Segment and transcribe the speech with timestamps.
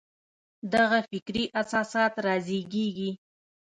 [0.73, 3.11] دغه فکري اساسات رازېږي.